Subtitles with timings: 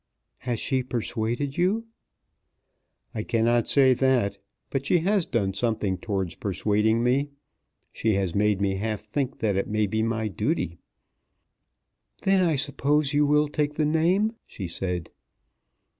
[0.39, 1.85] "Has she persuaded you?"
[3.13, 4.39] "I cannot say that;
[4.71, 7.29] but she has done something towards persuading me.
[7.93, 10.79] She has made me half think that it may be my duty."
[12.23, 15.11] "Then I suppose you will take the name," she said.